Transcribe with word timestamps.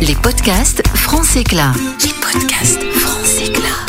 Les 0.00 0.14
podcasts 0.14 0.86
France 0.94 1.34
Éclat. 1.34 1.72
Les 2.04 2.12
podcasts 2.20 2.82
France 2.94 3.40
Éclat. 3.44 3.86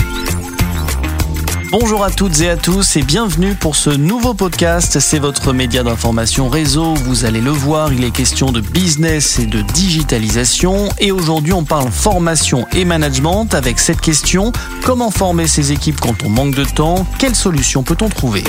Bonjour 1.72 2.04
à 2.04 2.10
toutes 2.10 2.42
et 2.42 2.50
à 2.50 2.58
tous 2.58 2.96
et 2.96 3.04
bienvenue 3.04 3.54
pour 3.54 3.76
ce 3.76 3.92
nouveau 3.92 4.34
podcast. 4.34 5.00
C'est 5.00 5.20
votre 5.20 5.54
média 5.54 5.84
d'information 5.84 6.50
réseau. 6.50 6.96
Vous 6.96 7.26
allez 7.26 7.42
le 7.42 7.52
voir, 7.52 7.94
il 7.94 8.04
est 8.04 8.12
question 8.12 8.52
de 8.52 8.60
business 8.60 9.38
et 9.38 9.46
de 9.46 9.62
digitalisation. 9.62 10.90
Et 10.98 11.12
aujourd'hui, 11.12 11.54
on 11.54 11.64
parle 11.64 11.92
formation 11.92 12.66
et 12.74 12.86
management 12.86 13.54
avec 13.54 13.78
cette 13.80 14.02
question 14.02 14.52
comment 14.84 15.12
former 15.12 15.48
ses 15.48 15.72
équipes 15.72 16.00
quand 16.00 16.24
on 16.24 16.30
manque 16.30 16.56
de 16.56 16.66
temps? 16.66 17.06
Quelles 17.20 17.36
solutions 17.36 17.84
peut-on 17.84 18.10
trouver? 18.10 18.44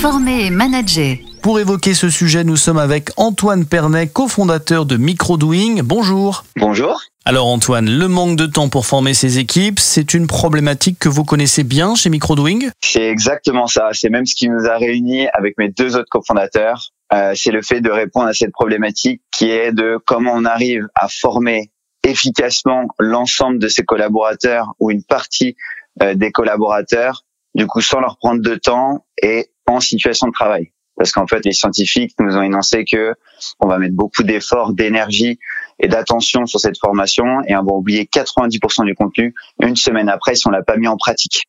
Former 0.00 0.46
et 0.46 0.50
manager. 0.50 1.16
Pour 1.42 1.58
évoquer 1.58 1.92
ce 1.94 2.08
sujet, 2.08 2.44
nous 2.44 2.54
sommes 2.54 2.78
avec 2.78 3.10
Antoine 3.16 3.66
Pernet, 3.66 4.06
cofondateur 4.06 4.86
de 4.86 4.96
Microdoing. 4.96 5.82
Bonjour. 5.82 6.44
Bonjour. 6.54 7.02
Alors 7.24 7.48
Antoine, 7.48 7.90
le 7.90 8.06
manque 8.06 8.36
de 8.36 8.46
temps 8.46 8.68
pour 8.68 8.86
former 8.86 9.12
ses 9.12 9.40
équipes, 9.40 9.80
c'est 9.80 10.14
une 10.14 10.28
problématique 10.28 11.00
que 11.00 11.08
vous 11.08 11.24
connaissez 11.24 11.64
bien 11.64 11.96
chez 11.96 12.10
Microdoing 12.10 12.70
C'est 12.80 13.08
exactement 13.08 13.66
ça. 13.66 13.88
C'est 13.92 14.08
même 14.08 14.24
ce 14.24 14.36
qui 14.36 14.48
nous 14.48 14.66
a 14.66 14.78
réunis 14.78 15.26
avec 15.32 15.58
mes 15.58 15.68
deux 15.68 15.96
autres 15.96 16.08
cofondateurs. 16.08 16.90
Euh, 17.12 17.32
c'est 17.34 17.50
le 17.50 17.60
fait 17.60 17.80
de 17.80 17.90
répondre 17.90 18.28
à 18.28 18.34
cette 18.34 18.52
problématique 18.52 19.20
qui 19.32 19.50
est 19.50 19.72
de 19.72 19.98
comment 20.06 20.34
on 20.36 20.44
arrive 20.44 20.86
à 20.94 21.08
former 21.08 21.72
efficacement 22.04 22.86
l'ensemble 23.00 23.58
de 23.58 23.66
ses 23.66 23.82
collaborateurs 23.82 24.74
ou 24.78 24.92
une 24.92 25.02
partie 25.02 25.56
euh, 26.02 26.14
des 26.14 26.30
collaborateurs, 26.30 27.24
du 27.56 27.66
coup 27.66 27.80
sans 27.80 27.98
leur 27.98 28.16
prendre 28.18 28.40
de 28.42 28.54
temps 28.54 29.04
et 29.20 29.48
en 29.66 29.80
situation 29.80 30.28
de 30.28 30.32
travail 30.32 30.70
parce 30.96 31.12
qu'en 31.12 31.26
fait 31.26 31.44
les 31.44 31.52
scientifiques 31.52 32.14
nous 32.20 32.36
ont 32.36 32.42
énoncé 32.42 32.84
que 32.84 33.14
on 33.60 33.68
va 33.68 33.78
mettre 33.78 33.94
beaucoup 33.94 34.22
d'efforts, 34.22 34.72
d'énergie 34.72 35.38
et 35.78 35.88
d'attention 35.88 36.46
sur 36.46 36.60
cette 36.60 36.78
formation 36.78 37.42
et 37.46 37.56
on 37.56 37.64
va 37.64 37.72
oublier 37.72 38.08
90% 38.12 38.84
du 38.84 38.94
contenu 38.94 39.34
une 39.60 39.76
semaine 39.76 40.08
après 40.08 40.34
si 40.34 40.46
on 40.46 40.50
l'a 40.50 40.62
pas 40.62 40.76
mis 40.76 40.88
en 40.88 40.96
pratique. 40.96 41.44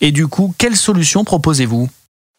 Et 0.00 0.12
du 0.12 0.26
coup, 0.26 0.54
quelle 0.58 0.76
solution 0.76 1.24
proposez-vous? 1.24 1.88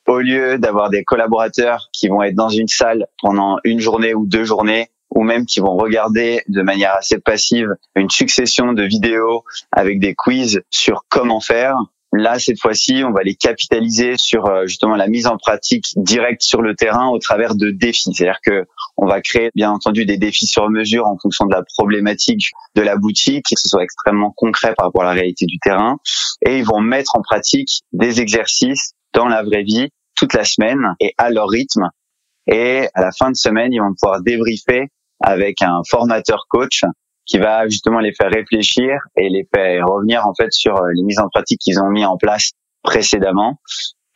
Au 0.08 0.20
lieu 0.20 0.58
d'avoir 0.58 0.90
des 0.90 1.04
collaborateurs 1.04 1.90
qui 1.92 2.08
vont 2.08 2.24
être 2.24 2.36
dans 2.36 2.50
une 2.50 2.68
salle 2.68 3.08
pendant 3.22 3.58
une 3.64 3.80
journée 3.80 4.14
ou 4.14 4.26
deux 4.26 4.46
journées 4.46 4.90
ou 5.10 5.24
même 5.24 5.46
qui 5.46 5.60
vont 5.60 5.76
regarder 5.76 6.44
de 6.48 6.62
manière 6.62 6.94
assez 6.96 7.18
passive 7.20 7.76
une 7.96 8.10
succession 8.10 8.74
de 8.74 8.84
vidéos 8.84 9.44
avec 9.72 10.00
des 10.00 10.16
quiz 10.16 10.62
sur 10.70 11.06
comment 11.10 11.40
faire, 11.40 11.78
Là, 12.18 12.40
cette 12.40 12.60
fois-ci, 12.60 13.04
on 13.06 13.12
va 13.12 13.22
les 13.22 13.36
capitaliser 13.36 14.16
sur 14.18 14.48
euh, 14.48 14.66
justement 14.66 14.96
la 14.96 15.08
mise 15.08 15.28
en 15.28 15.38
pratique 15.38 15.86
directe 15.96 16.42
sur 16.42 16.64
le 16.64 16.76
terrain 16.76 17.10
au 17.10 17.20
travers 17.20 17.54
de 17.54 17.70
défis. 17.70 18.12
C'est-à-dire 18.12 18.40
que 18.44 18.66
on 18.98 19.06
va 19.06 19.22
créer 19.22 19.52
bien 19.54 19.70
entendu 19.70 20.04
des 20.04 20.18
défis 20.18 20.48
sur 20.48 20.68
mesure 20.72 21.06
en 21.06 21.16
fonction 21.20 21.46
de 21.46 21.54
la 21.54 21.62
problématique 21.78 22.50
de 22.74 22.82
la 22.82 22.96
boutique, 22.96 23.46
que 23.48 23.56
ce 23.56 23.70
soit 23.70 23.84
extrêmement 23.84 24.34
concret 24.36 24.74
par 24.76 24.88
rapport 24.88 25.04
à 25.04 25.06
la 25.06 25.12
réalité 25.12 25.46
du 25.46 25.60
terrain, 25.60 25.98
et 26.44 26.58
ils 26.58 26.66
vont 26.66 26.82
mettre 26.82 27.16
en 27.16 27.22
pratique 27.22 27.84
des 27.92 28.20
exercices 28.20 28.94
dans 29.14 29.28
la 29.28 29.44
vraie 29.44 29.64
vie 29.64 29.90
toute 30.16 30.34
la 30.34 30.44
semaine 30.44 30.96
et 31.00 31.14
à 31.20 31.30
leur 31.30 31.48
rythme. 31.48 31.88
Et 32.48 32.88
à 32.96 33.02
la 33.02 33.12
fin 33.12 33.30
de 33.30 33.36
semaine, 33.36 33.72
ils 33.74 33.80
vont 33.80 33.94
pouvoir 33.94 34.22
débriefer 34.22 34.88
avec 35.22 35.62
un 35.62 35.82
formateur 35.88 36.46
coach 36.50 36.82
qui 37.28 37.38
va 37.38 37.68
justement 37.68 38.00
les 38.00 38.14
faire 38.14 38.32
réfléchir 38.32 39.00
et 39.18 39.30
les 39.30 39.48
faire 39.54 39.86
revenir 39.86 40.26
en 40.26 40.34
fait 40.34 40.52
sur 40.52 40.76
euh, 40.76 40.90
les 40.96 41.04
mises 41.04 41.20
en 41.20 41.28
pratique 41.30 41.60
qu'ils 41.60 41.80
ont 41.80 41.90
mis 41.90 42.06
en 42.06 42.18
place 42.18 42.52
précédemment. 42.84 43.60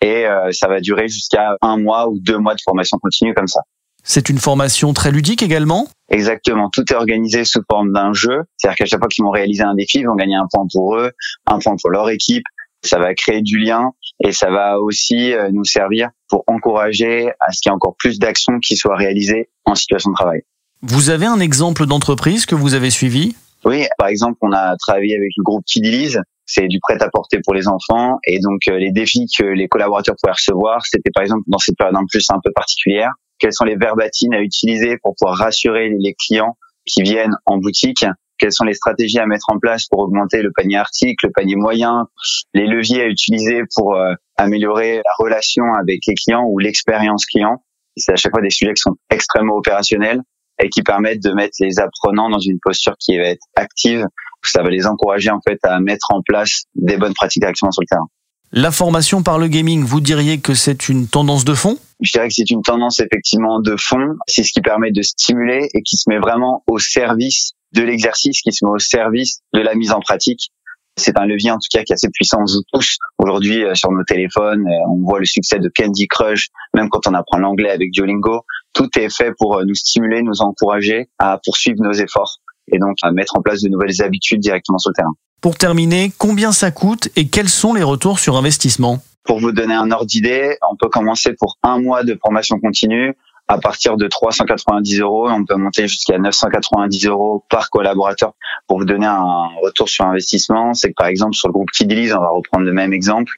Et 0.01 0.25
euh, 0.25 0.51
ça 0.51 0.67
va 0.67 0.79
durer 0.79 1.07
jusqu'à 1.07 1.57
un 1.61 1.77
mois 1.77 2.09
ou 2.09 2.17
deux 2.19 2.37
mois 2.37 2.55
de 2.55 2.61
formation 2.63 2.97
continue 2.99 3.33
comme 3.33 3.47
ça. 3.47 3.61
C'est 4.03 4.29
une 4.29 4.39
formation 4.39 4.93
très 4.93 5.11
ludique 5.11 5.43
également? 5.43 5.87
Exactement, 6.09 6.69
tout 6.73 6.83
est 6.91 6.95
organisé 6.95 7.45
sous 7.45 7.61
forme 7.69 7.93
d'un 7.93 8.13
jeu. 8.13 8.41
C'est-à-dire 8.57 8.77
qu'à 8.77 8.85
chaque 8.85 8.99
fois 8.99 9.09
qu'ils 9.09 9.23
vont 9.23 9.29
réaliser 9.29 9.63
un 9.63 9.75
défi, 9.75 9.99
ils 9.99 10.07
vont 10.07 10.15
gagner 10.15 10.35
un 10.35 10.47
point 10.51 10.65
pour 10.73 10.95
eux, 10.95 11.11
un 11.45 11.59
point 11.59 11.75
pour 11.79 11.91
leur 11.91 12.09
équipe. 12.09 12.44
Ça 12.83 12.97
va 12.97 13.13
créer 13.13 13.44
du 13.44 13.59
lien 13.59 13.91
et 14.23 14.31
ça 14.31 14.50
va 14.50 14.79
aussi 14.79 15.33
euh, 15.33 15.51
nous 15.51 15.66
servir 15.66 16.09
pour 16.29 16.44
encourager 16.47 17.29
à 17.39 17.51
ce 17.51 17.61
qu'il 17.61 17.69
y 17.69 17.71
ait 17.71 17.75
encore 17.75 17.95
plus 18.00 18.17
d'actions 18.17 18.57
qui 18.59 18.75
soient 18.75 18.95
réalisées 18.95 19.50
en 19.66 19.75
situation 19.75 20.09
de 20.09 20.16
travail. 20.16 20.41
Vous 20.84 21.12
avez 21.12 21.28
un 21.28 21.40
exemple 21.40 21.86
d'entreprise 21.86 22.47
que 22.47 22.56
vous 22.56 22.74
avez 22.74 22.90
suivi? 22.90 23.36
Oui, 23.66 23.86
par 24.00 24.08
exemple, 24.08 24.40
on 24.42 24.52
a 24.52 24.75
travaillé 24.78 25.16
avec 25.16 25.30
le 25.38 25.44
groupe 25.44 25.64
Kidiliz. 25.66 26.19
C'est 26.47 26.68
du 26.68 26.80
prêt-à-porter 26.80 27.40
pour 27.44 27.53
les 27.53 27.68
enfants. 27.68 28.18
Et 28.25 28.40
donc, 28.40 28.62
euh, 28.68 28.78
les 28.78 28.92
défis 28.92 29.28
que 29.38 29.44
les 29.44 29.68
collaborateurs 29.68 30.16
pouvaient 30.19 30.34
recevoir, 30.34 30.84
c'était 30.86 31.12
par 31.14 31.22
exemple 31.22 31.44
dans 31.46 31.59
cette 31.59 31.78
période 31.78 31.96
en 31.96 32.06
plus 32.09 32.25
un 32.31 32.40
peu 32.44 32.52
particulière, 32.53 33.12
quelles 33.38 33.53
sont 33.53 33.66
les 33.66 33.75
verbatines 33.75 34.34
à 34.34 34.42
utiliser 34.42 34.97
pour 35.03 35.16
pouvoir 35.16 35.38
rassurer 35.38 35.90
les 36.00 36.16
clients 36.16 36.58
qui 36.86 37.03
viennent 37.03 37.36
en 37.46 37.58
boutique? 37.58 38.06
Quelles 38.40 38.52
sont 38.52 38.66
les 38.66 38.74
stratégies 38.74 39.19
à 39.19 39.28
mettre 39.28 39.50
en 39.50 39.59
place 39.59 39.86
pour 39.88 40.00
augmenter 40.00 40.42
le 40.42 40.52
panier 40.52 40.78
article, 40.78 41.28
le 41.28 41.31
panier 41.31 41.56
moyen, 41.56 42.08
les 42.56 42.66
leviers 42.66 43.03
à 43.03 43.08
utiliser 43.08 43.62
pour 43.75 43.96
euh, 43.96 44.13
améliorer 44.36 44.96
la 44.96 45.13
relation 45.19 45.66
avec 45.80 46.00
les 46.08 46.16
clients 46.16 46.44
ou 46.44 46.58
l'expérience 46.58 47.28
client? 47.28 47.63
C'est 47.98 48.13
à 48.13 48.16
chaque 48.16 48.31
fois 48.31 48.42
des 48.42 48.50
sujets 48.50 48.74
qui 48.74 48.81
sont 48.81 48.96
extrêmement 49.12 49.56
opérationnels 49.56 50.22
et 50.61 50.69
qui 50.69 50.81
permettent 50.81 51.23
de 51.23 51.33
mettre 51.33 51.55
les 51.59 51.79
apprenants 51.79 52.29
dans 52.29 52.39
une 52.39 52.59
posture 52.61 52.95
qui 52.99 53.17
va 53.17 53.25
être 53.25 53.45
active. 53.55 54.05
Ça 54.44 54.63
va 54.63 54.69
les 54.69 54.88
encourager 54.88 55.29
en 55.29 55.39
fait 55.47 55.59
à 55.63 55.79
mettre 55.79 56.07
en 56.11 56.22
place 56.22 56.63
des 56.75 56.97
bonnes 56.97 57.13
pratiques 57.13 57.41
directement 57.41 57.72
sur 57.72 57.81
le 57.81 57.88
terrain. 57.88 58.07
La 58.53 58.71
formation 58.71 59.23
par 59.23 59.39
le 59.39 59.47
gaming, 59.47 59.83
vous 59.83 60.01
diriez 60.01 60.39
que 60.41 60.53
c'est 60.53 60.89
une 60.89 61.07
tendance 61.07 61.45
de 61.45 61.53
fond? 61.53 61.77
Je 62.01 62.11
dirais 62.11 62.27
que 62.27 62.33
c'est 62.33 62.50
une 62.50 62.63
tendance 62.63 63.00
effectivement 63.00 63.61
de 63.61 63.75
fond. 63.77 64.16
C'est 64.27 64.44
ce 64.44 64.51
qui 64.51 64.61
permet 64.61 64.91
de 64.91 65.01
stimuler 65.01 65.69
et 65.73 65.81
qui 65.83 65.95
se 65.95 66.09
met 66.09 66.19
vraiment 66.19 66.63
au 66.67 66.77
service 66.77 67.53
de 67.73 67.83
l'exercice, 67.83 68.41
qui 68.41 68.51
se 68.51 68.66
met 68.66 68.71
au 68.71 68.79
service 68.79 69.39
de 69.53 69.61
la 69.61 69.75
mise 69.75 69.91
en 69.91 70.01
pratique 70.01 70.51
c'est 70.97 71.17
un 71.17 71.25
levier 71.25 71.51
en 71.51 71.55
tout 71.55 71.67
cas 71.71 71.83
qui 71.83 71.94
a 71.94 71.95
assez 71.95 72.09
puissant. 72.09 72.39
On 72.41 72.45
tous 72.73 72.97
aujourd'hui 73.17 73.63
euh, 73.63 73.75
sur 73.75 73.91
nos 73.91 74.03
téléphones. 74.03 74.66
Euh, 74.67 74.89
on 74.89 75.01
voit 75.03 75.19
le 75.19 75.25
succès 75.25 75.59
de 75.59 75.69
Candy 75.73 76.07
Crush, 76.07 76.50
même 76.73 76.89
quand 76.89 77.07
on 77.07 77.13
apprend 77.13 77.38
l'anglais 77.38 77.71
avec 77.71 77.91
Duolingo. 77.91 78.41
Tout 78.73 78.89
est 78.97 79.09
fait 79.09 79.33
pour 79.37 79.57
euh, 79.57 79.63
nous 79.65 79.75
stimuler, 79.75 80.21
nous 80.21 80.41
encourager 80.41 81.09
à 81.19 81.39
poursuivre 81.43 81.81
nos 81.81 81.93
efforts 81.93 82.37
et 82.71 82.79
donc 82.79 82.97
à 83.01 83.11
mettre 83.11 83.37
en 83.37 83.41
place 83.41 83.61
de 83.61 83.69
nouvelles 83.69 84.01
habitudes 84.01 84.39
directement 84.39 84.77
sur 84.77 84.91
le 84.91 84.95
terrain. 84.95 85.13
Pour 85.41 85.57
terminer, 85.57 86.11
combien 86.17 86.51
ça 86.51 86.71
coûte 86.71 87.09
et 87.15 87.27
quels 87.27 87.49
sont 87.49 87.73
les 87.73 87.83
retours 87.83 88.19
sur 88.19 88.37
investissement? 88.37 88.99
Pour 89.23 89.39
vous 89.39 89.51
donner 89.51 89.73
un 89.73 89.91
ordre 89.91 90.05
d'idée, 90.05 90.57
on 90.69 90.75
peut 90.75 90.89
commencer 90.89 91.33
pour 91.33 91.57
un 91.63 91.79
mois 91.79 92.03
de 92.03 92.17
formation 92.21 92.59
continue 92.59 93.15
à 93.51 93.57
partir 93.57 93.97
de 93.97 94.07
390 94.07 95.01
euros. 95.01 95.29
On 95.29 95.44
peut 95.44 95.56
monter 95.56 95.85
jusqu'à 95.85 96.17
990 96.17 97.06
euros 97.07 97.44
par 97.50 97.69
collaborateur. 97.69 98.34
Pour 98.66 98.78
vous 98.78 98.85
donner 98.85 99.07
un 99.07 99.50
retour 99.62 99.89
sur 99.89 100.06
investissement, 100.06 100.73
c'est 100.73 100.89
que 100.89 100.94
par 100.94 101.07
exemple 101.07 101.35
sur 101.35 101.50
le 101.50 101.51
groupe 101.51 101.69
Kidiliz, 101.69 102.13
on 102.13 102.22
va 102.22 102.29
reprendre 102.29 102.66
le 102.66 102.72
même 102.72 102.94
exemple, 102.94 103.34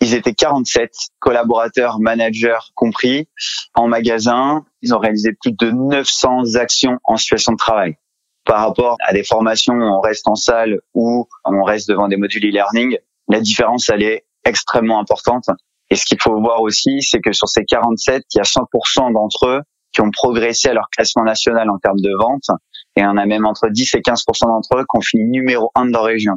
ils 0.00 0.14
étaient 0.14 0.34
47 0.34 0.90
collaborateurs, 1.20 2.00
managers 2.00 2.58
compris, 2.74 3.28
en 3.74 3.86
magasin. 3.86 4.64
Ils 4.82 4.94
ont 4.96 4.98
réalisé 4.98 5.32
plus 5.32 5.52
de 5.52 5.70
900 5.70 6.56
actions 6.56 6.98
en 7.04 7.16
situation 7.16 7.52
de 7.52 7.58
travail. 7.58 7.96
Par 8.44 8.66
rapport 8.66 8.96
à 9.06 9.12
des 9.12 9.22
formations 9.22 9.74
où 9.74 9.84
on 9.84 10.00
reste 10.00 10.26
en 10.26 10.34
salle 10.34 10.80
ou 10.92 11.28
on 11.44 11.62
reste 11.62 11.88
devant 11.88 12.08
des 12.08 12.16
modules 12.16 12.44
e-learning, 12.44 12.98
la 13.28 13.38
différence, 13.38 13.88
elle 13.90 14.02
est 14.02 14.24
extrêmement 14.44 14.98
importante. 14.98 15.44
Et 15.92 15.94
ce 15.94 16.06
qu'il 16.06 16.16
faut 16.22 16.40
voir 16.40 16.62
aussi, 16.62 17.02
c'est 17.02 17.20
que 17.20 17.32
sur 17.32 17.48
ces 17.48 17.66
47, 17.66 18.24
il 18.32 18.38
y 18.38 18.40
a 18.40 18.44
100% 18.44 19.12
d'entre 19.12 19.46
eux 19.46 19.60
qui 19.92 20.00
ont 20.00 20.10
progressé 20.10 20.70
à 20.70 20.72
leur 20.72 20.88
classement 20.88 21.22
national 21.22 21.68
en 21.68 21.76
termes 21.76 22.00
de 22.00 22.10
vente. 22.18 22.46
Et 22.96 23.04
on 23.04 23.18
a 23.18 23.26
même 23.26 23.44
entre 23.44 23.68
10 23.68 23.96
et 23.96 23.98
15% 23.98 24.46
d'entre 24.46 24.78
eux 24.78 24.86
qui 24.90 24.96
ont 24.96 25.02
fini 25.02 25.24
numéro 25.28 25.70
1 25.74 25.84
de 25.84 25.92
leur 25.92 26.04
région. 26.04 26.36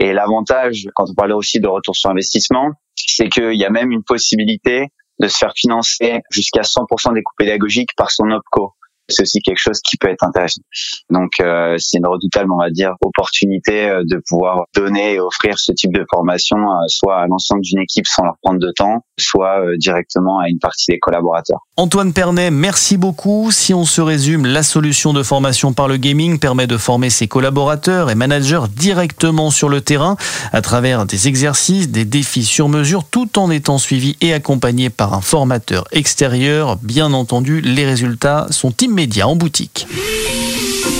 Et 0.00 0.12
l'avantage, 0.12 0.86
quand 0.94 1.10
on 1.10 1.14
parlait 1.14 1.34
aussi 1.34 1.58
de 1.58 1.66
retour 1.66 1.96
sur 1.96 2.10
investissement, 2.10 2.74
c'est 2.94 3.28
qu'il 3.28 3.56
y 3.56 3.64
a 3.64 3.70
même 3.70 3.90
une 3.90 4.04
possibilité 4.04 4.86
de 5.18 5.26
se 5.26 5.36
faire 5.36 5.52
financer 5.56 6.20
jusqu'à 6.30 6.62
100% 6.62 7.12
des 7.12 7.24
coûts 7.24 7.34
pédagogiques 7.36 7.90
par 7.96 8.12
son 8.12 8.30
OPCO 8.30 8.72
c'est 9.08 9.22
aussi 9.22 9.40
quelque 9.40 9.58
chose 9.58 9.80
qui 9.80 9.96
peut 9.96 10.08
être 10.08 10.24
intéressant. 10.24 10.62
Donc 11.10 11.32
euh, 11.40 11.76
c'est 11.78 11.98
une 11.98 12.06
redoutable, 12.06 12.50
on 12.52 12.58
va 12.58 12.70
dire, 12.70 12.94
opportunité 13.00 13.88
euh, 13.88 14.02
de 14.04 14.20
pouvoir 14.28 14.64
donner 14.74 15.14
et 15.14 15.20
offrir 15.20 15.58
ce 15.58 15.72
type 15.72 15.92
de 15.92 16.04
formation 16.10 16.56
euh, 16.56 16.84
soit 16.88 17.20
à 17.20 17.26
l'ensemble 17.26 17.62
d'une 17.62 17.80
équipe 17.80 18.06
sans 18.06 18.24
leur 18.24 18.34
prendre 18.42 18.58
de 18.58 18.72
temps, 18.72 19.02
soit 19.18 19.60
directement 19.76 20.40
à 20.40 20.48
une 20.48 20.58
partie 20.58 20.86
des 20.90 20.98
collaborateurs. 20.98 21.60
Antoine 21.76 22.12
Pernet, 22.12 22.50
merci 22.50 22.96
beaucoup. 22.96 23.50
Si 23.50 23.74
on 23.74 23.84
se 23.84 24.00
résume, 24.00 24.46
la 24.46 24.62
solution 24.62 25.12
de 25.12 25.22
formation 25.22 25.72
par 25.72 25.88
le 25.88 25.96
gaming 25.96 26.38
permet 26.38 26.66
de 26.66 26.76
former 26.76 27.10
ses 27.10 27.28
collaborateurs 27.28 28.10
et 28.10 28.14
managers 28.14 28.64
directement 28.74 29.50
sur 29.50 29.68
le 29.68 29.80
terrain 29.80 30.16
à 30.52 30.62
travers 30.62 31.06
des 31.06 31.28
exercices, 31.28 31.90
des 31.90 32.04
défis 32.04 32.44
sur 32.44 32.68
mesure, 32.68 33.04
tout 33.04 33.38
en 33.38 33.50
étant 33.50 33.78
suivi 33.78 34.16
et 34.20 34.32
accompagné 34.32 34.90
par 34.90 35.14
un 35.14 35.20
formateur 35.20 35.84
extérieur. 35.92 36.76
Bien 36.76 37.12
entendu, 37.12 37.60
les 37.60 37.84
résultats 37.84 38.46
sont 38.50 38.72
immédiats 38.80 38.95
médias 38.96 39.26
en 39.26 39.36
boutique. 39.36 39.86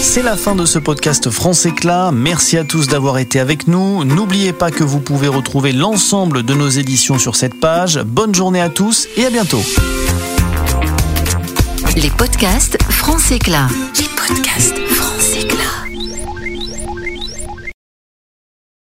C'est 0.03 0.23
la 0.23 0.37
fin 0.37 0.55
de 0.55 0.67
ce 0.67 0.79
podcast 0.79 1.31
France 1.31 1.65
Éclat. 1.65 2.13
Merci 2.13 2.59
à 2.59 2.65
tous 2.65 2.87
d'avoir 2.87 3.19
été 3.19 3.41
avec 3.41 3.67
nous. 3.67 4.05
N'oubliez 4.05 4.53
pas 4.53 4.71
que 4.71 4.85
vous 4.85 5.01
pouvez 5.01 5.29
retrouver 5.29 5.73
l'ensemble 5.73 6.43
de 6.43 6.55
nos 6.55 6.69
éditions 6.69 7.19
sur 7.19 7.35
cette 7.35 7.59
page. 7.59 7.99
Bonne 8.05 8.35
journée 8.35 8.61
à 8.61 8.69
tous 8.69 9.09
et 9.17 9.25
à 9.25 9.31
bientôt. 9.31 9.63
Les 11.97 12.11
podcasts 12.11 12.77
France 12.91 13.33
Éclat. 13.33 13.69
Les 13.99 14.09
podcasts. 14.15 15.16